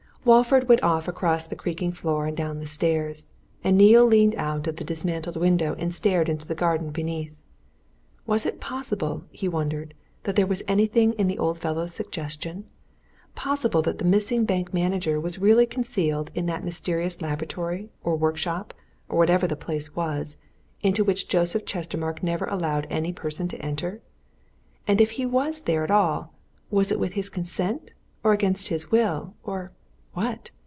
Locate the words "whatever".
19.17-19.47